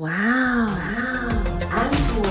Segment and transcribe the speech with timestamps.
[0.00, 0.72] 哇哦，
[1.70, 2.24] 安果。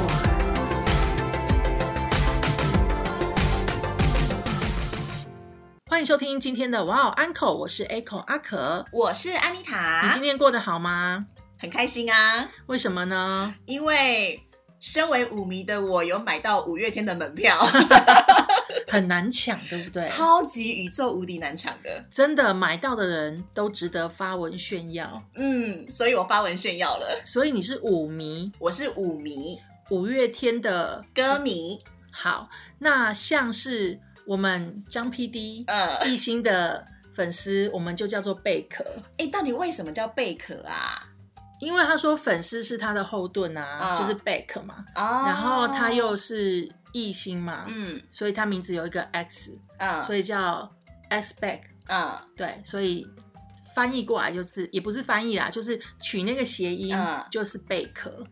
[5.87, 8.83] 欢迎收听今天的哇哦 Uncle，我是 Echo 阿可。
[8.91, 11.23] 我是安妮塔你今，天过得好吗？
[11.59, 13.53] 很开心啊，为什么呢？
[13.67, 14.41] 因为
[14.79, 17.55] 身为舞迷的我有买到五月天的门票，
[18.89, 20.07] 很难抢，对不对？
[20.07, 25.21] 超级宇宙无敌难抢的，真的买到的人都值得发文炫耀。
[25.35, 32.49] 嗯，所以我发文炫耀了，所以你是舞迷，我是舞迷五月天的歌迷，好。
[32.79, 38.85] 那像是我们张 PD 呃，艺兴的粉丝，我们就叫做贝壳，
[39.17, 41.05] 哎，到底为什么叫贝壳啊？
[41.59, 44.75] 因为他说粉丝是他的后盾啊，嗯就是贝壳嘛。
[44.95, 50.71] 哦然后他又是艺兴嘛，嗯所以他名字有一个 X，嗯所以叫
[51.09, 51.61] X Back。
[51.87, 53.07] 嗯对，所以
[53.73, 58.23] 翻译过来就是也不是翻译啦，就是取那个谐音，嗯就是贝壳。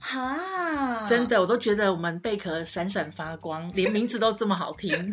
[0.00, 5.12] 哈，真的，我都觉得我们贝壳闪闪发光， 连名字都这么好听。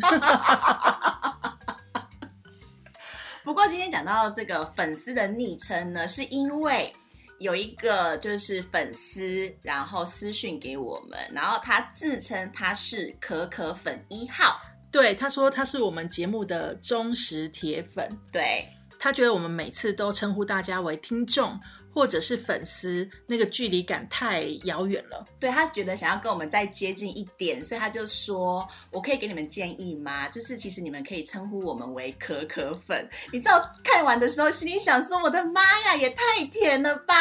[3.42, 6.94] 不过今天讲到这个粉丝的昵称呢，是因为
[7.38, 18.66] 有一个就是粉丝，然后私讯给我们，然后他自称他是可可粉一号，对，他说他是我们节目的忠实铁粉，对，
[18.98, 21.60] 他觉得我们每次都称呼大家为听众
[21.96, 25.24] 或者是粉丝，那个距离感太遥远了。
[25.40, 30.28] 对他觉得想要跟我们再接近一点，所以他就说：“我可以给你们建议吗？
[30.28, 37.14] 就是其实你们可以称呼我们为可可粉。”你知道看完的时候心里想说：“我的妈呀，也太甜了吧！”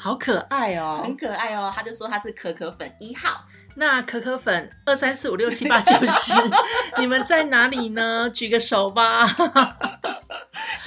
[0.00, 1.14] 好可爱哦很！
[1.14, 6.32] 可爱哦，他就说他是可可粉一号，那可可粉二三四五六七八九十，
[6.98, 8.30] 你们在哪里呢？
[8.30, 9.26] 举个手吧，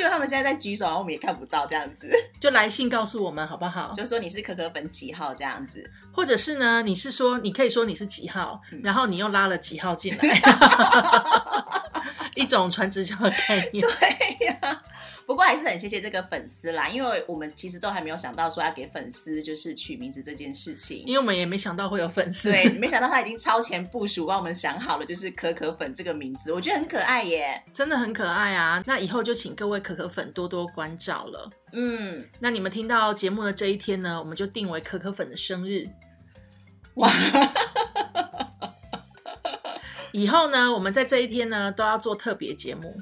[0.01, 3.93] 就他们现在在举手，然后我们也看不到这样子，就来信告诉我们好不好？
[3.95, 5.87] 就说你是可可粉几号这样子。
[6.11, 10.41] 或者是呢，你是说你可以说你是几号，嗯然后你又拉了几号进来，
[12.35, 13.85] 一种传直销的概念。
[13.87, 14.83] 对呀、
[15.31, 21.03] 不过还是很谢谢这个粉丝啦，因为我们其实都还没有想到说要给粉丝就是取名字这件事情。
[21.05, 27.63] 因为我们也没想到会有粉丝，对，没想到他已经超前部署，帮我们想好了，就是可可粉这个名字，我觉得很可爱耶。
[27.71, 28.83] 真的很可爱啊！
[28.85, 31.49] 那以后就请各位可可粉多多关照了。
[31.71, 35.87] 嗯，那你们听到节目的这一天呢，我们就定为可可粉的生日。
[36.95, 37.09] 哇，
[40.11, 42.93] 以后呢，我们在这一天呢都要做特别节目，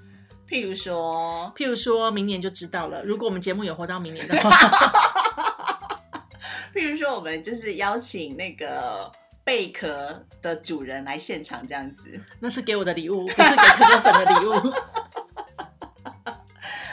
[0.49, 3.03] 譬如说，譬如说明年就知道了。
[3.03, 4.49] 如果我们节目有活到明年的话，
[6.73, 9.11] 譬如说，我们就是邀请那个
[9.43, 12.19] 贝壳的主人来现场这样子。
[12.39, 14.53] 那是给我的礼物，不是给可可粉的礼物。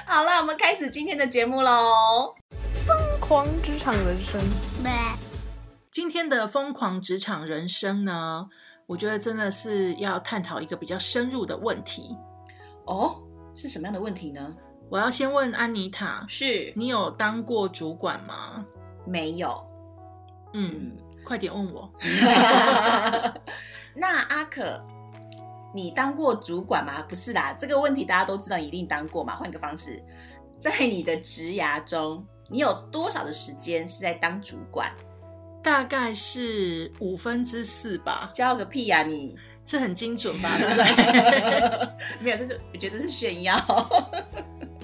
[0.05, 2.35] 好了，我们开始今天的节目喽。
[2.87, 4.39] 疯狂职场人生，
[5.91, 8.47] 今天的疯狂职场人生呢，
[8.87, 12.17] 我觉得真的是要探讨一个比较深入的问题。
[12.85, 13.23] 哦，
[13.57, 14.55] 是什么样的问题呢？
[14.91, 18.65] 我要先问安妮塔，是你有当过主管吗？
[19.07, 19.49] 没有。
[20.53, 21.91] 嗯，嗯，快点问我。
[23.97, 24.81] 那阿可，
[25.75, 27.03] 你当过主管吗？
[27.09, 29.35] 不是啦，这个问题大家都知道，你一定当过嘛。
[29.35, 30.05] 换个方式，
[30.61, 34.95] 在你的职涯中，你有多少的时间是在当主管？
[35.63, 39.35] 大概是五分之四吧，教个屁呀、你！
[39.67, 40.51] 这很精准吧？
[40.57, 41.89] 对不对？
[42.23, 43.57] 没有，这是我觉得是炫耀。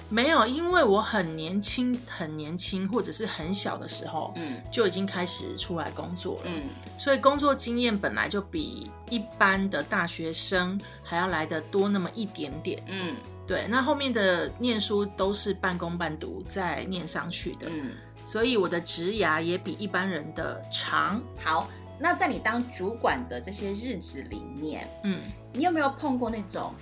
[0.09, 6.63] 没有，因为我很年轻，很年轻，或者是很小的时候，嗯就已经开始出来工作了，嗯
[6.99, 12.83] 所以工作经验本来就比一般的大学生还要来的多那么一点点。
[12.89, 13.15] 嗯
[13.47, 17.91] 对，那后面的念书都是半工半读再念上去的，嗯，
[18.23, 21.19] 所以我的职涯也比一般人的长。
[21.41, 21.67] 好。
[21.99, 25.21] 那在你当主管的这些日子里面，嗯，
[25.51, 26.73] 你有没有碰过那种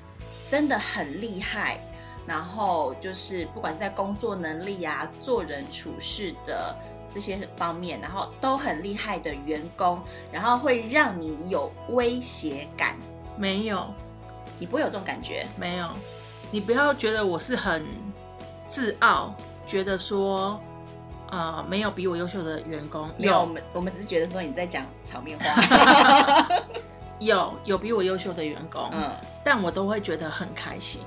[0.48, 1.80] 真的很厉害，
[2.26, 6.76] 然后就是不管在工作能力啊、做人处事的
[7.10, 10.02] 这些方面，然后都很厉害的员工，
[10.32, 12.96] 然后会让你有威胁感？
[13.38, 13.94] 没有，
[14.58, 15.46] 你不会有这种感觉？
[15.58, 15.90] 没有，
[16.50, 17.86] 你不要觉得我是很
[18.68, 19.36] 自傲，
[19.68, 20.60] 觉得说，
[21.32, 26.48] 呃，没有比我优秀的员工，没有，我们我们只是觉得说你在讲场面话。
[27.20, 31.02] 有有比我优秀的员工，嗯，但我都会觉得很开心。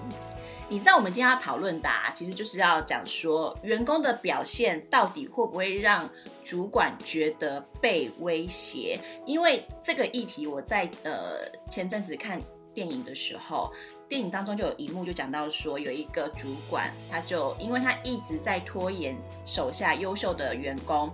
[0.69, 6.09] 你知道我们今天要讨论的、啊，其实就是要讲说员工的表现到底会不会让
[6.43, 8.99] 主管觉得被威胁？
[9.27, 12.41] 因为这个议题，我在呃前阵子看
[12.73, 13.71] 电影的时候，
[14.15, 21.13] 电影当中就有一幕就讲到说，有一个主管，他就因为他一直在拖延手下优秀的员工。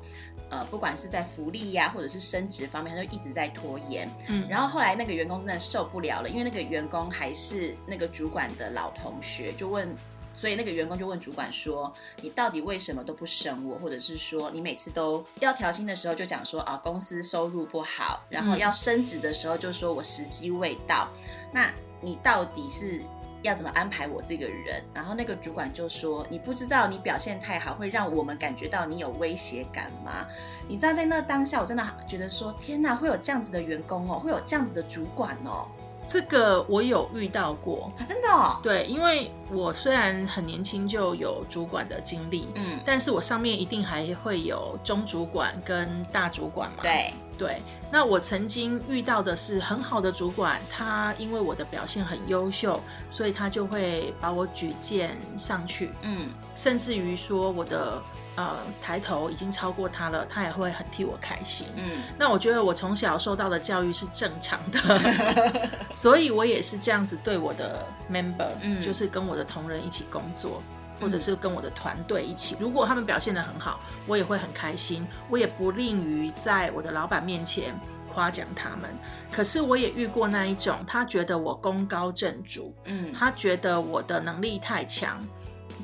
[0.50, 4.06] 呃，不管是在福利呀、或者是升职方面，他就一直在拖延。
[4.29, 9.88] 嗯，然后后来那个员工真的受不了了，因为那个员工还是那个主管的老同学，就问，
[10.35, 13.79] 所以那个员工就问主管说：“你到底为什么都不升我？
[13.79, 21.08] 或者是说你每次都要调薪的时候就讲说啊公司收入不好，然后嗯要升职的时候就说我时机未到，
[21.50, 23.00] 那你到底是？”
[23.43, 24.85] 要怎么安排我这个人？
[24.93, 30.26] 然后那个主管就说：“你不知道你表现太好，会让我们感觉到你有威胁感吗？
[30.69, 35.67] 你知道在那当下，我真的觉得说，天哪，会有这样子的员工哦，会有这样子的主管哦，
[36.06, 37.91] 这个我有遇到过。
[37.99, 46.82] 啊，真的哦，对，因为我虽然很年轻就有主管的经历，嗯，但是我上面一定还会有中主管跟大主管嘛。
[46.82, 47.62] 对，对，
[47.93, 56.29] 那我曾经遇到的是很好的主管，他因为我的表现很优秀，所以他就会把我举荐上去，嗯。
[56.55, 58.01] 甚至于说我的
[58.37, 61.67] 呃抬头已经超过他了，他也会很替我开心。
[61.75, 62.03] 嗯。
[62.17, 68.81] 那我觉得我从小受到的教育是正常的， 所以我也是这样子对我的 member，、嗯。
[68.81, 70.63] 就是跟我的同仁一起工作，
[71.00, 72.56] 或者是跟我的团队一起。
[72.61, 77.75] 如果他们表现得很好，我也会很开心，我也不吝于在我的老板面前
[78.12, 78.91] 夸奖他们。
[79.32, 85.25] 可是我也遇过那一种，他觉得我功高震主，嗯，他觉得我的能力太强，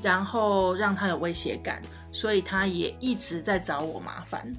[0.03, 1.81] 然后让他有威胁感，
[2.13, 4.53] 所以他也一直在找我麻烦。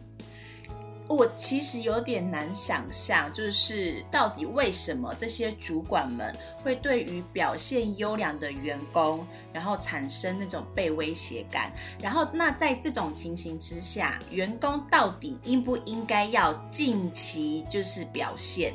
[1.08, 11.72] 我其实有点难想象，就是到底为什么这些主管们会对于表现优良的员工，然后产生那种被威胁感？
[12.02, 18.74] 然后那在这种情形之下，员工到底应不应该要近期就是表现？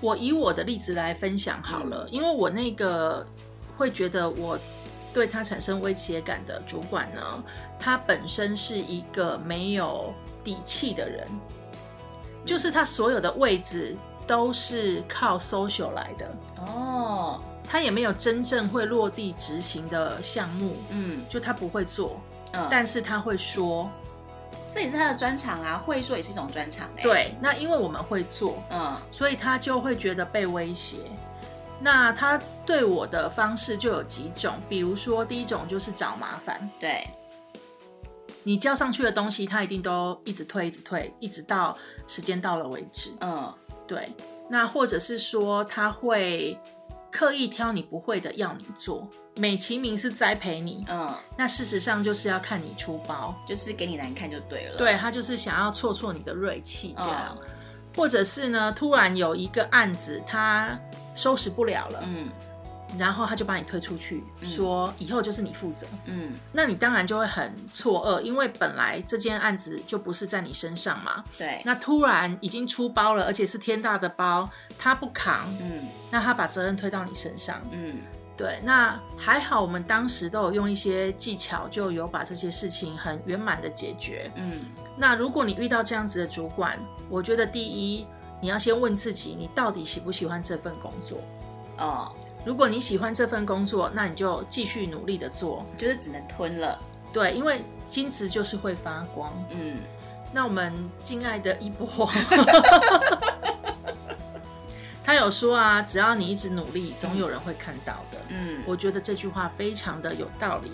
[0.00, 3.24] 我以我的例子来分享好了，因为我那个
[3.76, 4.58] 会觉得我
[5.12, 7.44] 对他产生威胁感的主管呢，
[7.78, 10.12] 他本身是一个没有
[10.44, 11.26] 底气的人，
[12.44, 13.96] 就是他所有的位置
[14.26, 22.20] 都是靠 social 来的，哦，他也没有真正会落地执行的项目，嗯就他不会做，
[22.52, 23.90] 嗯，但是他会说，
[24.68, 30.98] 这也是他的专长啊，会说也是一种专长哎、，对，那因为我们会做，嗯所以他就会觉得被威胁。
[31.80, 37.06] 那他对我的方式就有几种，比如说第一种就是找麻烦，对，
[38.44, 41.76] 你交上去的东西，他一定都一直推，一直推，一直到
[42.06, 43.10] 时间到了为止。
[43.20, 43.52] 嗯
[43.86, 44.14] 对，
[44.48, 46.58] 那或者是说他会
[47.10, 49.06] 刻意挑你不会的要你做，
[49.36, 53.34] 美其名是栽培你，嗯，那事实上就是要看你出包。
[53.46, 54.78] 就是给你难看就对了。
[54.78, 57.48] 对他就是想要挫挫你的锐气这样，嗯
[57.96, 60.76] 或者是呢，突然有一个案子他
[61.14, 62.28] 收拾不了了，嗯
[62.98, 65.86] 然后他就把你推出去，嗯说以后就是你负责。
[66.06, 71.24] 嗯那你当然就会很错愕，因为本来这件案子就不是在你身上嘛。
[71.36, 74.48] 对，那突然已经出包了，而且是天大的包，
[74.78, 77.60] 他不扛，嗯那他把责任推到你身上。
[77.70, 77.98] 嗯
[78.36, 84.30] 对，那还好，我们当时都有用一些技巧，就有把这些事情很圆满的解决。
[84.34, 84.62] 嗯
[84.96, 88.06] 那如果你遇到这样子的主管，我觉得第一，
[88.40, 91.18] 你要先问自己，你到底喜不喜欢这份工作？
[91.78, 92.14] 哦，
[92.44, 95.64] 如果你喜欢这份工作，那你就继续努力的做。
[95.78, 96.78] 就是只能吞了。
[97.12, 99.32] 对，因为金子就是会发光。
[99.50, 99.78] 嗯
[100.32, 102.10] 那我们敬爱的一波，
[105.04, 108.18] 他有说啊，只要你一直努力，总有人会看到的。
[108.30, 110.72] 嗯我觉得这句话非常的有道理。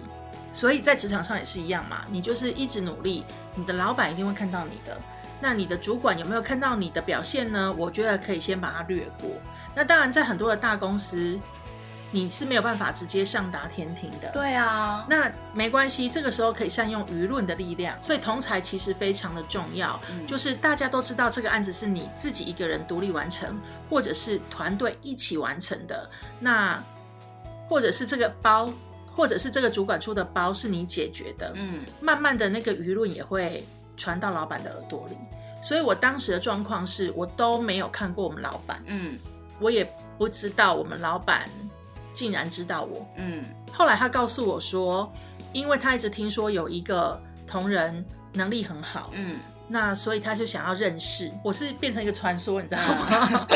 [0.52, 3.22] 所以在职场上也是一样嘛，你就是一直努力，
[3.54, 4.98] 你的老板一定会看到你的。
[5.42, 7.72] 那你的主管有没有看到你的表现呢？
[7.78, 9.30] 我觉得可以先把它略过。
[9.74, 11.38] 那当然，在很多的大公司，
[12.12, 14.30] 你是没有办法直接上达天庭的。
[14.32, 20.00] 对啊，那没关系，这个时候可以善用舆论的力量，所以同才其实非常的重要。
[20.10, 20.26] 嗯。
[20.26, 26.82] 就是大家都知道这个案子是你自己一个人独立完成，或者是团队一起完成的，那
[27.68, 28.72] 或者是这个包，
[29.14, 31.80] 或者是这个主管出的包是你解决的，嗯。
[32.00, 33.64] 慢慢的那个舆论也会
[33.96, 35.16] 传到老板的耳朵里。
[35.62, 39.18] 所以我当时的状况是我都没有看过我们老板，嗯。
[39.60, 39.84] 我也
[40.16, 41.46] 不知道我们老板
[42.12, 43.06] 竟然知道我。
[43.16, 45.10] 嗯后来他告诉我说，
[45.52, 49.36] 因为他一直听说有一个同仁能力很好，嗯
[49.68, 53.46] 那所以他就想要认识我，是变成一个传说，你知道吗？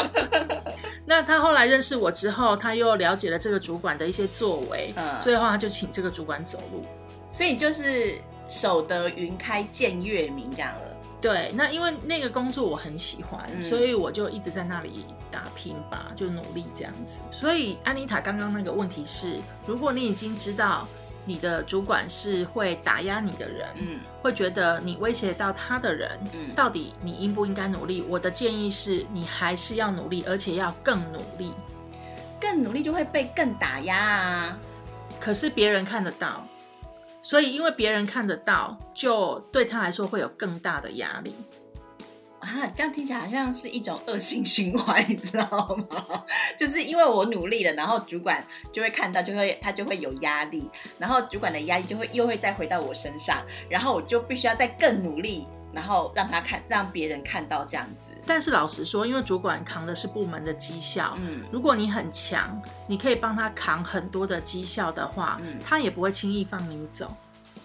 [1.04, 6.84] 那他后来认识我之后，他又了解了这个主管的一些作为，嗯最后他就请这个主管走路。
[7.28, 8.14] 所以就是
[8.48, 10.93] 守得云开见月明这样了。
[11.24, 17.22] 对，那因为那个工作我很喜欢，嗯所以我就一直在那里打拼吧，就努力这样子。
[17.32, 20.86] 所以安妮塔刚刚那个问题是，如果你已经知道
[21.24, 28.04] 你的主管是会打压你的人，嗯会觉得你威胁到他的人，嗯到底你应不应该努力？
[28.06, 31.54] 我的建议是你还是要努力，而且要更努力。
[32.38, 34.58] 更努力就会被更打压啊。
[35.18, 36.46] 可是别人看得到，
[37.24, 41.34] 所以因为别人看得到，就对他来说会有更大的压力。
[42.40, 46.24] 啊，这样听起来好像是一种恶性循环，你知道吗？
[46.58, 58.12] 就是因为我努力了，然后主管就会看到，就会他就会有压力，然后主管的压力就会又会再回到我身上，然后我就必须要再更努力，然后让他看，让别人看到这样子。
[58.26, 67.14] 但是老实说，因为主管扛的是部门的绩效，嗯如果你很强，你可以帮他扛很多的绩效的话，嗯他也不会轻易放你走。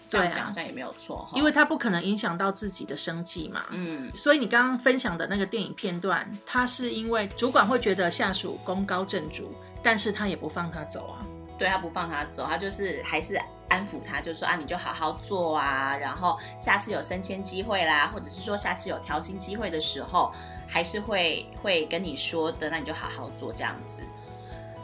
[0.09, 3.65] 对啊这样讲好，像也没有错哈，因为他不可能影响到自己的生计嘛。
[3.69, 11.21] 嗯所以你刚刚分享的那个电影片段，他是因为主管会觉得下属功高震主，但是他也不放他走啊。
[11.59, 13.39] 对他不放他走，他就是还是
[13.69, 20.31] 安抚他，就说啊，你就好好做啊，然后下次有升迁机会啦，或者是说下次有调薪机会的时候，
[20.67, 24.03] 还是会会跟你说的，那你就好好做这样子。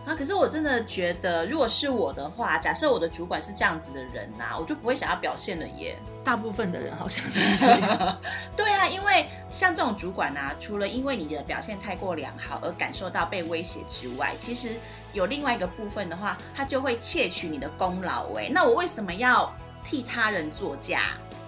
[0.05, 5.97] 啊，可是我真的觉得，如果是我的话，假设我的主管是这样子的人呐、我就不会想要表现了耶。
[6.23, 8.17] 大部分的人好像是 这样。
[8.55, 14.77] 对啊，因为像这种主管啊，除了因为你的表现太过良好而感受到被威胁之外，其实
[15.15, 18.27] 有另外一个部分的话，他就会窃取你的功劳。
[18.37, 19.51] 哎，那我为什么要
[19.83, 20.99] 替他人作嫁？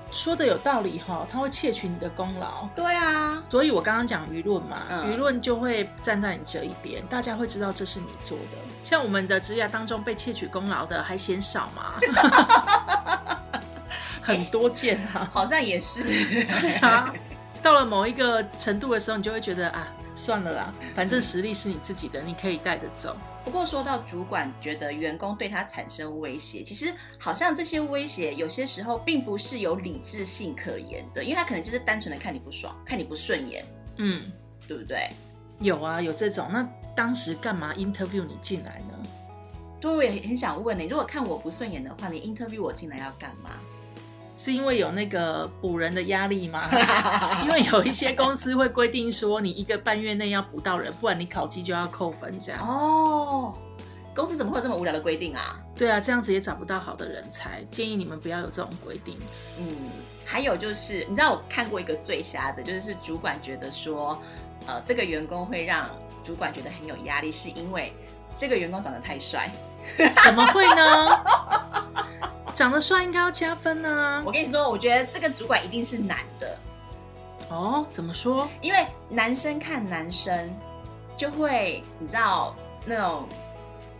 [0.09, 2.65] 说的有道理哈，他会窃取你的功劳。
[2.73, 8.57] 对啊，所以我刚刚讲舆论嘛，嗯舆论就会站在你这一边，大家会知道这是你做的。
[8.83, 11.95] 像我们的职涯当中被窃取功劳的还嫌少吗？
[14.23, 16.03] 很多件啊， 好像也是。
[16.03, 17.13] 对啊。
[17.61, 23.13] 到了某一个程度的时候，你就会觉得啊，算了啦，反正实力是你自己的，你可以带着走。
[23.47, 33.65] 不过说到主管觉得员工对他产生威胁，其实好像这些威胁有些时候并不是有理智性可言的，因为他可能就是单纯的看你不爽，看你不顺眼，
[33.99, 34.29] 嗯，
[34.67, 35.09] 对不对？
[35.59, 36.49] 有啊，有这种。
[36.51, 36.61] 那
[36.93, 38.93] 当时干嘛 interview 你进来呢？
[39.79, 43.51] 对，我也很想问你，如果看我不顺眼的话，你 interview 我进来要干嘛？
[44.37, 46.69] 是因为有那个补人的压力吗？
[47.43, 52.39] 因为有一些公司会规定说，你一个半月内要补到人，不然你考绩就要扣分。
[52.39, 53.53] 这样，哦，
[54.15, 55.59] 公司怎么会有这么无聊的规定啊？
[55.75, 57.63] 对啊，这样子也找不到好的人才。
[57.71, 59.17] 建议你们不要有这种规定。
[59.57, 59.65] 嗯，
[60.23, 64.21] 还有就是，你知道我看过一个最瞎的，就是主管觉得说，
[64.67, 65.89] 呃，这个员工会让
[66.23, 67.91] 主管觉得很有压力，是因为
[68.35, 69.51] 这个员工长得太帅。
[70.23, 71.07] 怎么会呢？
[72.57, 74.23] 长得帅应该要加分啊！
[74.25, 76.57] 我跟你说，我觉得这个主管一定是男的，
[77.51, 78.49] 哦，怎么说？
[78.63, 80.49] 因为男生看男生
[81.15, 83.29] 就会，你知道那种，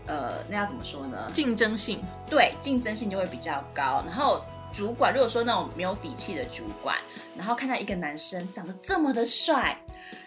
[0.08, 1.30] 呃，那要怎么说呢？
[1.32, 4.02] 竞争性，对，竞争性就会比较高。
[4.04, 6.96] 然后主管如果说那种没有底气的主管，
[7.36, 9.80] 然后看到一个男生长得这么的帅，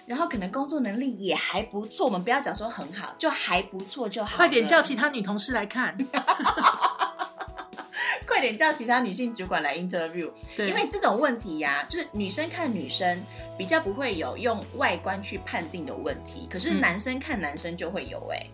[0.05, 4.37] 然后可能工作能力也还不错，我们不要讲说很好，就还不错就好。
[4.37, 5.97] 快点叫其他女同事来看。
[8.31, 13.21] 快点叫其他女性主管来 interview，对，因为这种问题呀、就是女生看女生
[13.57, 18.47] 比较不会有用外观去判定的问题，可是嗯男生看男生就会有哎、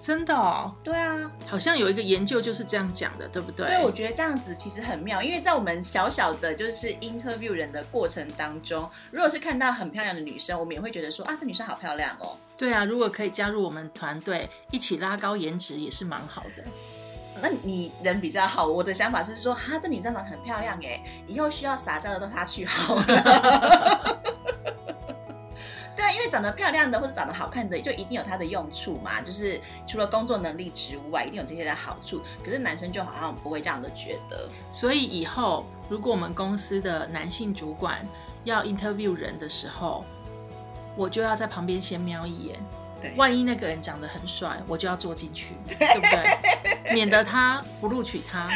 [0.00, 3.66] 真的哦，对啊，好像有一个研究就是这样讲的，对不对？
[3.66, 12.38] 对，我觉得这样子其实很妙，因为在我们小小的就是 interview 人的过程当中，如果是看到很漂亮的女生，我们也会觉得说啊，这女生好漂亮哦。
[12.56, 16.64] 对啊，如果可以加入我们团队，一起拉高颜值也是蛮好的。
[17.42, 23.04] 那你人比较好，我的想法是说，哈，这女生长得很漂亮哎，以后需要撒娇的都她去好了。
[25.96, 29.20] 对啊，因为长得漂亮的或者长得好看的，就一定有它的用处嘛。
[29.20, 32.22] 就是除了工作能力之外，一定有这些的好处。
[32.44, 34.48] 可是男生就好像不会这样的觉得。
[34.72, 38.06] 所以以后如果我们公司的男性主管
[38.44, 40.04] 要 interview 人的时候，
[40.96, 42.56] 我就要在旁边先瞄一眼。
[43.00, 46.92] 对万一那个人长得很帅，我就要坐进去，对不对？
[46.92, 48.48] 免得他不录取他，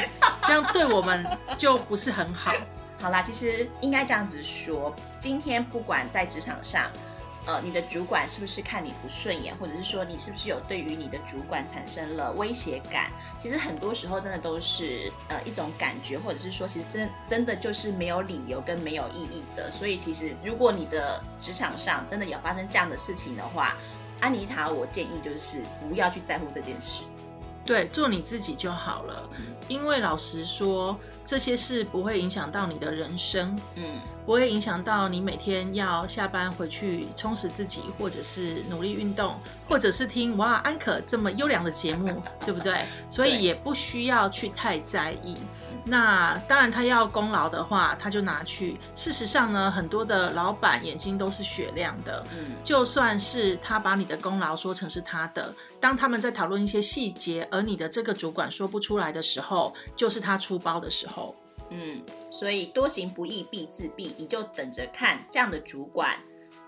[0.42, 1.24] 这样对我们
[1.56, 2.52] 就不是很好。
[3.00, 6.90] 好啦，其实应该这样子说，今天不管在职场上，
[7.44, 19.70] 呃，你的主管是不是看你不顺眼，或者是说你是不是有对于你的主管产生了威胁感，其实很多时候真的都是呃一种感觉，或者是说其实真真的就是没有理由跟没有意义的。
[19.70, 23.76] 所以其实如果你的职场上真的有发生这样的事情的话，
[24.24, 27.02] 安妮塔，我建议就是不要去在乎这件事。
[27.62, 29.28] 对，做你自己就好了。
[29.68, 39.38] 因为老实说，这些事不会影响到你的人生，嗯，不会影响到你每天要下班回去充实自己，或者是努力运动，
[39.68, 42.80] 或者是听哇安可这么优良的节目， 对不对？
[43.10, 45.36] 所以也不需要去太在意。
[45.86, 48.78] 那当然，他要功劳的话，他就拿去。
[48.94, 61.36] 事实上呢，很多的老板眼睛都是雪亮的，嗯，就算是他把你的功劳说成是他的，当他们在讨论一些细节，而你的这个主管说不出来的时候，就是他出包的时候。
[61.70, 62.00] 嗯，
[62.36, 66.18] 所以多行不义必自毙，你就等着看这样的主管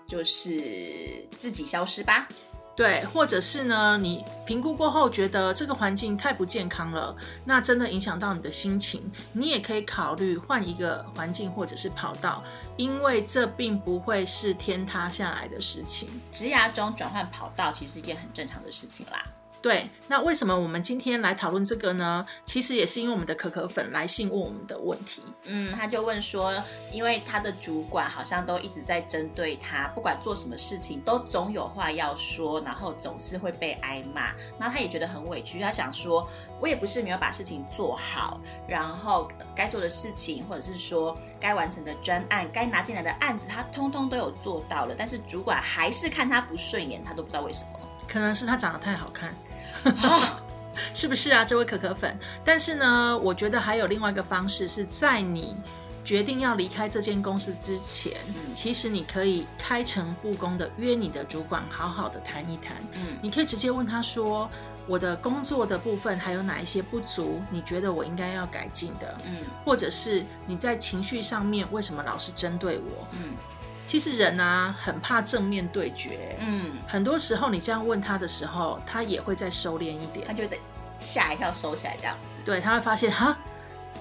[0.07, 2.25] 就是自己消失吧。
[2.73, 12.41] 对，或者是呢，你评估过后觉得这个环境太不健康了，那真的影响到你的心情，你也可以考虑换一个环境或者是跑道，
[12.77, 16.07] 因为这并不会是天塌下来的事情。
[16.31, 19.25] 职涯中转换跑道其实是一件很正常的事情啦。
[19.61, 22.25] 对，那为什么我们今天来讨论这个呢？
[22.45, 25.21] 其实也是因为我们的可可粉来信问我们的问题。
[25.45, 26.53] 嗯，他就问说，
[26.91, 34.27] 因为他的主管好像都一直在针对他，不管做什么事情都总有话要说，然后总是会被挨骂，
[34.59, 36.29] 然后他也觉得很委屈，他想说，
[36.61, 47.71] 我也不是没有把事情做好，然后该做的事情或者是说该完成的专案、该拿进来的案子，他通通都有做到了，但是主管还是看他不顺眼，他都不知道为什么。
[48.07, 49.35] 可能是他长得太好看，
[49.83, 50.41] 啊
[50.93, 51.43] 是不是啊？
[51.43, 52.17] 这位可可粉。
[52.45, 55.55] 但是呢，我觉得还有另外一个方式，是在你
[56.03, 62.77] 决定要离开这间公司之前，嗯其实你可以开诚布公的约你的主管，好好的谈一谈。
[62.93, 64.49] 嗯你可以直接问他说
[64.87, 67.41] ：“我的工作的部分还有哪一些不足？
[67.49, 69.17] 你觉得我应该要改进的？
[69.25, 73.33] 嗯或者是你在情绪上面为什么老是针对我？”嗯
[73.87, 76.37] 其实人啊，很怕正面对决。
[76.39, 80.27] 嗯，很多时候你这样问他的时候，他也会再收敛一点。
[80.27, 80.57] 他就会在
[80.99, 82.35] 吓一跳收起来这样子。
[82.43, 83.37] 对，他会发现哈，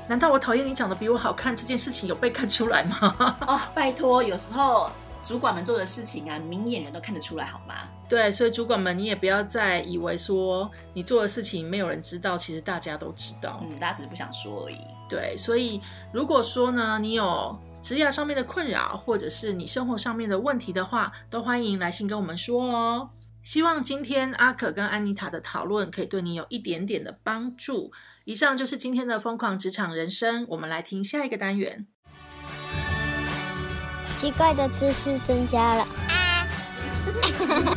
[0.08, 3.36] 难道我讨厌你长得比我好看这件事情有被看出来吗？
[3.46, 4.90] 哦，拜托，有时候
[5.22, 7.74] 主管们做的事情啊，明眼人都看得出来，好吗？
[8.08, 13.60] 对，所以主管们，你也不要再以为说你做的事情没有人知道，其实大家都知道。
[13.62, 14.78] 嗯，大家只是不想说而已。
[15.08, 15.80] 对，所以
[16.12, 23.10] 如果说呢，你有职业上面的困扰，或者是你生活上面的问题的话，都欢迎来信跟我们说哦。
[23.44, 27.92] 希望今天阿可跟安妮塔的讨论可以对你有一点点的帮助。
[28.24, 31.86] 以上就是今天的疯狂职场人生，我们来听下一个单元。
[34.18, 35.86] 奇怪的姿势增加了。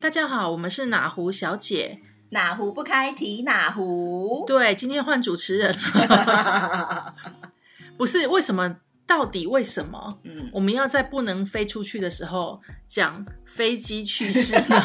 [0.00, 2.02] 大家好，我们是哪壶小姐。
[2.30, 4.44] 哪壶不开提哪壶。
[4.46, 7.14] 对，今天换主持人了，
[7.96, 8.76] 不是为什么？
[9.06, 14.76] 到底为什么嗯，我们要在不能飞出去的时候讲飞机去世呢？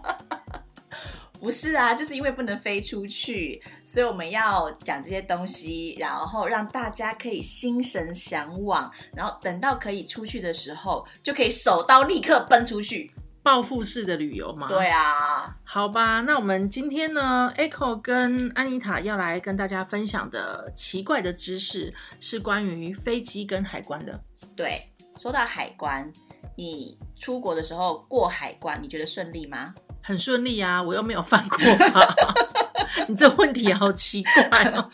[1.40, 13.10] 不是啊，就是因为不能飞出去，所以我们要讲这些东西，然后让大家可以心神向往，然后等到可以出去的时候，就可以手刀立刻奔出去。
[13.42, 14.68] 报复式的旅游吗。
[14.68, 24.20] 对啊，好吧，那我们今天呢，Echo 跟安妮塔要来跟大家分享的奇怪的知识是关于飞机跟海关的。
[24.54, 26.12] 对，说到海关，
[26.56, 29.74] 你出国的时候过海关，你觉得顺利吗？
[30.02, 32.14] 很顺利啊，我又没有犯过法。
[33.08, 34.90] 你这问题好奇怪哦。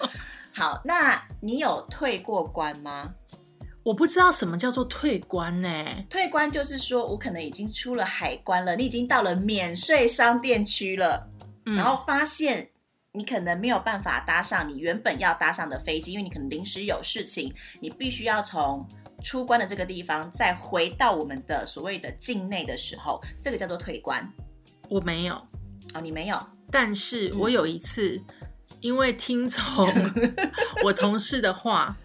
[0.55, 3.13] 好，那你有退过关吗？
[3.87, 5.68] 我不知道什么叫做退关呢、
[6.11, 11.31] 退关就是说我可能已经出了海关了，你已经到了免税商店区了，
[11.66, 11.77] 嗯。
[11.77, 12.68] 然后发现
[13.12, 18.85] 你可能没有办法搭上你原本要搭上的飞机，因为你可能临时有事情，你必须要从
[19.22, 24.29] 出关的这个地方再回到我们的所谓的境内的时候，这个叫做退关。
[24.88, 25.35] 我没有，
[25.94, 26.37] 哦，你没有，
[26.72, 27.38] 但是嗯。
[27.38, 28.20] 我有一次，
[28.81, 29.88] 因为听从
[30.83, 31.96] 我同事的话，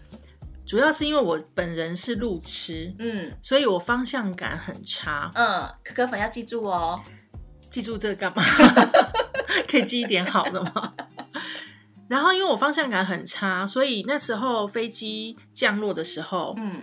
[0.72, 5.30] 主要是因为我本人是路痴，嗯所以我方向感很差。
[5.34, 6.98] 嗯，可可粉要记住哦。
[7.68, 8.42] 记住这个干嘛？
[9.68, 10.94] 可以记一点好的吗？
[12.08, 16.82] 然后因为我方向感很差，所以那时候飞机降落的时候，嗯，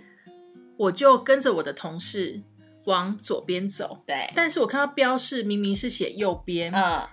[0.78, 2.44] 我就跟着我的同事
[2.86, 4.04] 往左边走。
[4.06, 7.08] 对，但是我看到标示明明是写右边，嗯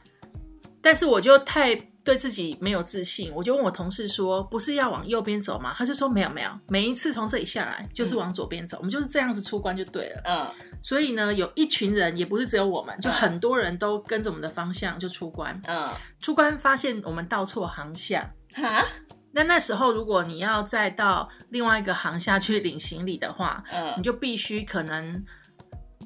[0.83, 1.75] 但是我就太
[2.07, 10.47] 对自己没有自信，我就问我同事说：“不是要往右边走吗？”他就说：“没有没有，每一次从这里下来就是往左边走，我们就是这样子出关就对了。”嗯
[10.83, 15.61] 所以呢，有一群人，也不是只有我们，就很多人都跟着我们的方向就出关。
[15.67, 15.91] 嗯，
[16.21, 18.23] 出关发现我们到错航向。
[18.55, 18.87] 哈，
[19.33, 25.25] 那那时候，如果你要再到另外一个航下去领行李的话，嗯你就必须可能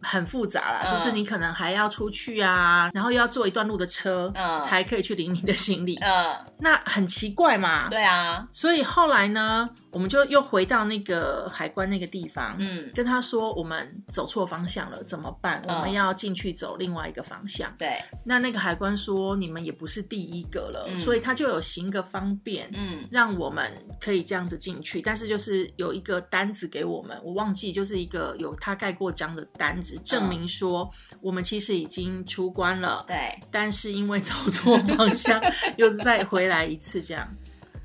[0.02, 7.88] 很复杂啦，嗯就是你可能还要出去啊，然后又要坐一段路的车，嗯才可以去领你的行李，嗯，那很奇怪嘛。
[7.88, 15.62] 对啊，所以后来呢，我们就又回到那个海关那个地方，嗯，跟他说我们走错方向了，怎么办？
[15.66, 17.72] 嗯我们要进去走另外一个方向。
[17.78, 35.40] 对，那那个海关说你们也不是第一个了，嗯所以他就有行个方便，嗯让我们可以这样子进去，但是就是有一个单子给我们，我忘记就是一个有他盖过章的单子，证明说我们其实已经出关了，对， 但是因为走错方向，
[35.76, 37.28] 又再回来一次，这样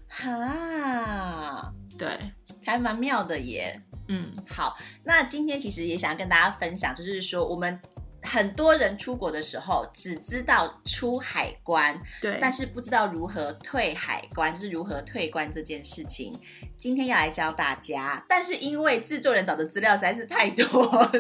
[0.08, 2.08] 哈，对，
[2.66, 3.82] 还蛮妙的耶。
[4.08, 7.80] 嗯，好，那今天其实也想要跟大家分享，就是说我们
[8.26, 16.38] 很多人出国的时候只知道出海关，对，但是不知道如何退海关，就是如何退关这件事情。
[16.78, 21.12] 今天要来教大家，但是因为制作人找的资料实在是太多了，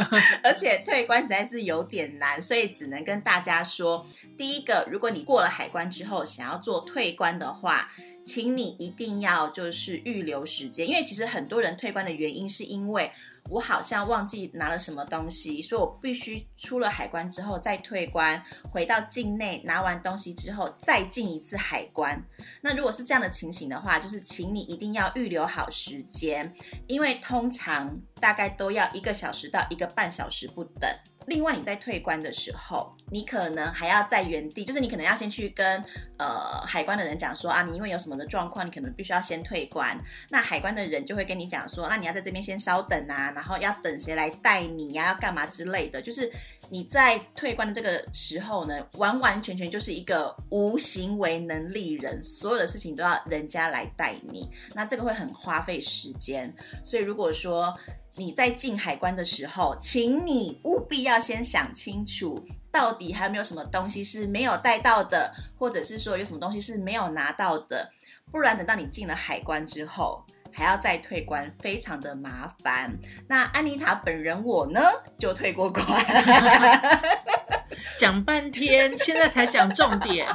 [0.42, 7.88] 而且退关实在是有点难，所以只能跟大家说：第一个，如果你过了海关之后想要做退关的话，
[8.24, 13.10] 请你一定要就是预留时间，因为其实很多人退关的原因是因为。
[13.50, 22.20] 我好像忘记拿了什么东西，所以我必须出了海关之后再退关，回到境内拿完东西之后再进一次海关。
[22.62, 26.54] 那如果是这样的情形的话，就是请你一定要预留好时间，
[26.86, 30.90] 因为通常大概都要一个小时到一个半小时不等。
[31.26, 35.82] 另外，你在退关的时候，你可能还要在原地，就是你可能要先去跟
[36.18, 39.98] 呃海关的人讲说啊，你因为有什么的状况，你可能必须要先退关。
[40.30, 46.00] 那海关的人就会跟你讲说，那你要在这边先稍等啊，然后要等谁来带你呀、要干嘛之类的。
[46.02, 46.30] 就是
[46.70, 56.52] 你在退关的这个时候呢，完完全全就是一个无行为能力人，所有的事情都要人家来带你，那这个会很花费时间。
[56.82, 57.74] 所以如果说
[58.16, 67.90] 你在进海关的时候，请你务必要先想清楚，到底还有没有什么东西是没有带到的，或者是说有什么东西是没有拿到的，
[68.30, 70.24] 不然等到你进了海关之后。
[70.56, 72.96] 还要再退关，非常的麻烦。
[73.26, 74.80] 那安妮塔本人我呢，
[75.18, 75.84] 就退过关。
[77.98, 80.26] 讲半天， 现在才讲重点。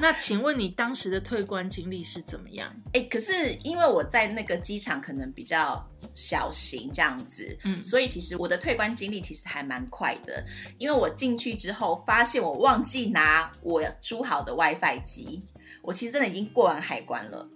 [0.00, 2.70] 那请问你当时的退关经历是怎么样？
[2.92, 5.82] 哎、可是因为我在那个机场可能比较
[6.14, 10.44] 小型这样子，嗯所以其实我的退关经历其实还蛮快的。
[10.78, 15.42] 因为我进去之后发现我忘记拿我租好的 WiFi 机，
[15.82, 17.48] 我其实真的已经过完海关了。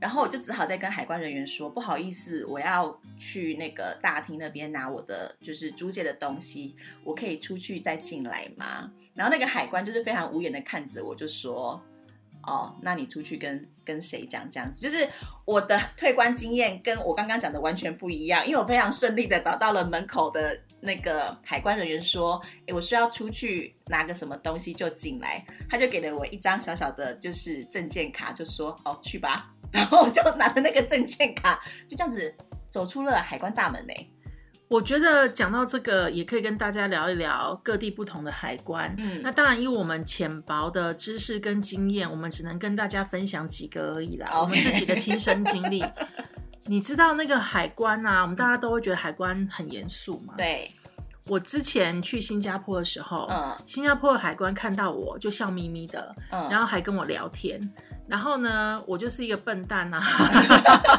[0.00, 8.90] 然后我就只好再跟海关人员说，不好意思，我要去那个大厅那边拿我的就是租借的东西，我可以出去再进来吗？
[9.14, 11.82] 然后那个海关就是非常无言的看着我，就说
[12.44, 15.08] ：“哦，那你出去跟跟谁讲这样子？”就是
[15.46, 32.34] 我的 退关经验跟我刚刚讲的完全不一样，因为我非常顺利的找到了门口的那个海关人员，说：“诶，我需要出去拿个什么东西就进来。”他就给了我一张小小的，就是证件卡，就说：“哦，去吧。”然后我就拿着那个证件卡，就这样子
[32.68, 33.92] 走出了海关大门呢。
[34.68, 38.92] 我觉得讲到这个，也可以跟大家聊一聊各地不同的海关。
[38.98, 45.84] 嗯那当然，以我们浅薄的知识跟经验，我们只能跟大家分享几个而已啦我们自己的亲身经历。
[46.66, 50.68] 你知道那个海关啊，我们大家都会觉得海关很严肃嘛。，对，
[51.28, 57.60] 我之前去新加坡的时候，嗯新加坡的海关看到我就笑眯眯的，嗯，然后还跟我聊天。
[58.08, 60.02] 然后呢，我就是一个笨蛋啊，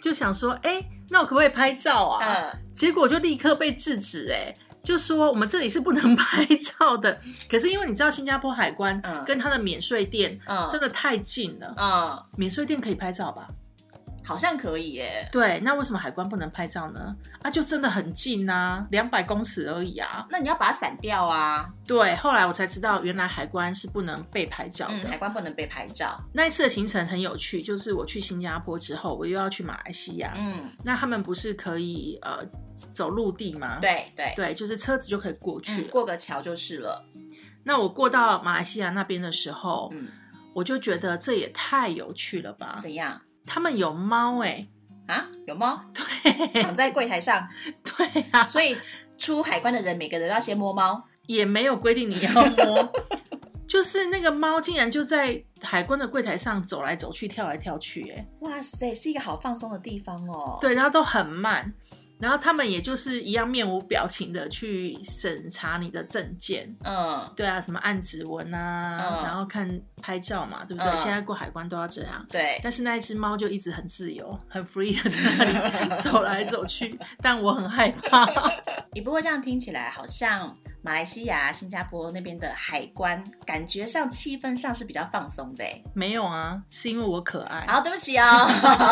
[0.00, 2.24] 就想说，哎、那我可不可以拍照啊？
[2.26, 4.52] 嗯结果就立刻被制止、哎，
[4.84, 6.44] 就说我们这里是不能 拍
[6.78, 7.18] 照的。
[7.50, 13.48] 可是因为你知道，新加坡海关嗯跟它的免税店嗯真的太近了，嗯，免税店可以拍照吧？
[14.26, 15.28] 好像可以耶。
[15.30, 17.14] 对，那为什么海关不能拍照呢？
[17.42, 20.26] 啊，就真的很近呐、啊，两百公尺而已啊。
[20.28, 21.68] 那你要把它散掉啊。
[21.86, 24.94] 对，后来我才知道，原来海关是不能被拍照的。
[24.94, 26.20] 嗯，海关不能被拍照。
[26.32, 30.32] 那一次的行程很有趣，就是我去新加坡之后，我又要去马来西亚。
[30.36, 32.38] 嗯，那他们不是可以呃
[32.92, 33.78] 走陆地吗？
[33.80, 37.06] 对对，对，就是车子就可以过去嗯，过个桥就是了。
[37.62, 40.08] 那我过到马来西亚那边的时候，嗯，
[40.54, 42.78] 我就觉得这也太有趣了吧！
[42.80, 44.66] 怎样他们有猫哎、
[45.06, 45.28] 啊？
[45.46, 47.48] 有猫对躺在柜台上，
[47.84, 48.76] 对啊，所以
[49.16, 51.04] 出海关的人每个人都要先摸猫。
[51.26, 52.92] 也没有规定你要摸，
[53.66, 61.74] 就是那个猫竟然就在海关的柜台上走来走去、跳来跳去、哎，哇塞，是一个好放松的地方哦。，对，然后都很慢。
[62.18, 66.74] 然后他们也就是一样面无表情的去审查你的证件。
[66.84, 69.68] 嗯，对啊，什么按指纹啊，嗯然后看
[70.02, 70.90] 拍照嘛，对不对？
[70.92, 72.24] 嗯现在过海关都要这样。
[72.28, 78.26] 对，但是那一只猫就一直很自由、很 free 的在那里 走来走去，但我很害怕。
[78.94, 85.82] 你不过这样听起来，好像马来西亚、新加坡那边的海关，感觉上气氛上是比较放松的欸。
[85.92, 87.66] 没有啊，是因为我可爱。
[87.68, 88.24] 好，对不起哦。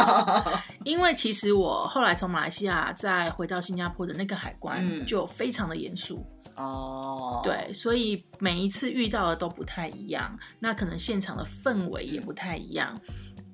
[0.84, 5.04] 因为其实我后来从马来西亚再回到新加坡的那个海关嗯。
[5.06, 12.98] 就非常的严肃，哦，，对，所以每一次遇到的都不太一样，那可能现场的氛围也不太一样。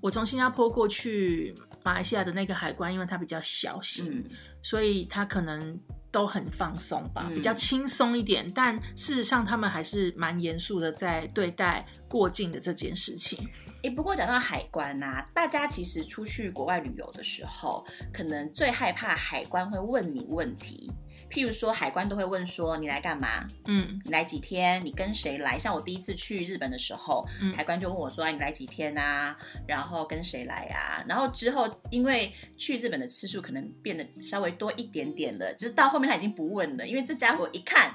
[0.00, 4.24] 我从新加坡过去马来西亚的那个海关，因为它比较小型，嗯，
[4.62, 5.78] 所以它可能
[6.10, 8.46] 都很放松吧，嗯比较轻松一点。
[8.54, 13.48] 但事实上，他们还是蛮严肃的在对待过境的这件事情。
[13.82, 20.92] 诶，不过讲到海关呐、大家其实出去国外旅游的时候，可能最害怕海关会问你问题。
[21.30, 23.44] 譬如说，海关都会问说你来干嘛？
[23.66, 24.84] 嗯，你来几天？
[24.84, 25.58] 你跟谁来？
[25.58, 29.36] 像我第一次去日本的时候，嗯海关就问我说：“哎，你来几天啊？
[29.66, 37.94] 然后跟谁来啊？”然后之后因为去日本的次数可能变得稍微多一点点了，就是到后面他已经不问了，因为这家伙一看